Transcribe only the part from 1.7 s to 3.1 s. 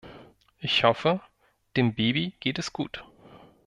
dem Baby geht es gut!